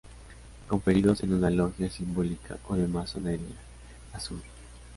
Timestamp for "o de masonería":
2.67-3.55